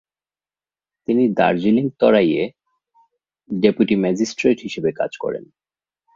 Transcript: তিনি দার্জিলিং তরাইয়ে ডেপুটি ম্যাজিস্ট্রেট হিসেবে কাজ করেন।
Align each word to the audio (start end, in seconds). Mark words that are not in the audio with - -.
তিনি 1.07 1.23
দার্জিলিং 1.33 1.85
তরাইয়ে 1.99 2.43
ডেপুটি 3.49 3.95
ম্যাজিস্ট্রেট 3.95 4.57
হিসেবে 4.61 4.89
কাজ 4.91 5.11
করেন। 5.17 5.43